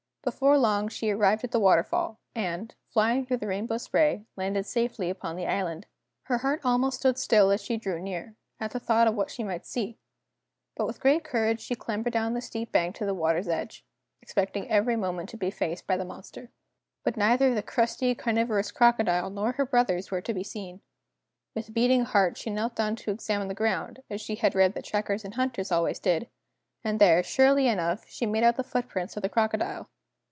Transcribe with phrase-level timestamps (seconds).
[0.23, 5.09] Before long she arrived at the waterfall, and, flying through the rainbow spray, landed safely
[5.09, 5.87] upon the island.
[6.25, 9.43] Her heart almost stood still as she drew near, at the thought of what she
[9.43, 9.97] might see.
[10.75, 13.83] But with great courage she clambered down the steep bank to the water's edge,
[14.21, 16.51] expecting every moment to be faced by the monster.
[16.51, 16.59] [Illustration:
[17.03, 17.17] "Look again, little one," said Waomba (p.
[17.17, 20.81] 77).] But neither the crusty, carnivorous crocodile nor her brothers were to be seen.
[21.55, 24.85] With beating heart she knelt down to examine the ground, as she had read that
[24.85, 26.29] trackers and hunters always did,
[26.83, 29.89] and there, surely enough, she made out the footprints of the crocodile!